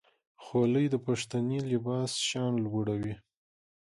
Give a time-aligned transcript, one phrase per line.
[0.43, 3.15] خولۍ د پښتني لباس شان لوړوي.